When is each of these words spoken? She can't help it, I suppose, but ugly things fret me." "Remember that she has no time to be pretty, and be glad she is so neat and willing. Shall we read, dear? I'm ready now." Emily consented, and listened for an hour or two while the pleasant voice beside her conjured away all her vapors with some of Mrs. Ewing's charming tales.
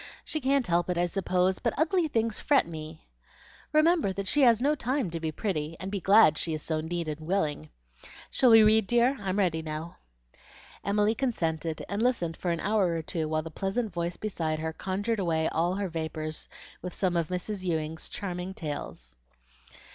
She 0.25 0.41
can't 0.41 0.65
help 0.65 0.89
it, 0.89 0.97
I 0.97 1.05
suppose, 1.05 1.59
but 1.59 1.75
ugly 1.77 2.07
things 2.07 2.39
fret 2.39 2.65
me." 2.65 3.05
"Remember 3.71 4.11
that 4.11 4.27
she 4.27 4.41
has 4.41 4.59
no 4.59 4.73
time 4.73 5.11
to 5.11 5.19
be 5.19 5.31
pretty, 5.31 5.77
and 5.79 5.91
be 5.91 5.99
glad 5.99 6.39
she 6.39 6.55
is 6.55 6.63
so 6.63 6.81
neat 6.81 7.07
and 7.07 7.19
willing. 7.19 7.69
Shall 8.31 8.49
we 8.49 8.63
read, 8.63 8.87
dear? 8.87 9.15
I'm 9.21 9.37
ready 9.37 9.61
now." 9.61 9.97
Emily 10.83 11.13
consented, 11.13 11.85
and 11.87 12.01
listened 12.01 12.35
for 12.35 12.49
an 12.49 12.61
hour 12.61 12.87
or 12.95 13.03
two 13.03 13.27
while 13.29 13.43
the 13.43 13.51
pleasant 13.51 13.93
voice 13.93 14.17
beside 14.17 14.57
her 14.57 14.73
conjured 14.73 15.19
away 15.19 15.47
all 15.49 15.75
her 15.75 15.87
vapors 15.87 16.47
with 16.81 16.95
some 16.95 17.15
of 17.15 17.27
Mrs. 17.27 17.63
Ewing's 17.63 18.09
charming 18.09 18.55
tales. 18.55 19.15